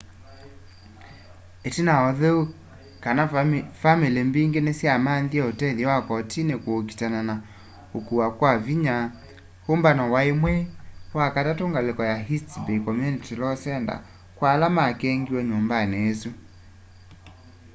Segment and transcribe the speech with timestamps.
[1.67, 2.39] itina wa utheu
[3.03, 3.23] kana
[3.83, 7.35] vamili mbingi nisyamanthie utethyo wa kotini kuukitana na
[7.97, 8.95] ukuwa kya vinya
[9.73, 10.61] umbano wai mwei
[11.17, 13.99] wa katatu ngaliko ya east bay community law center
[14.37, 16.29] kwa ala makengiwe nyumbani isu